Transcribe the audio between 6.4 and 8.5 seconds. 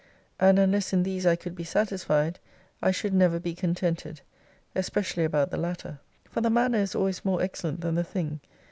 the manner is always more excellent than the thing.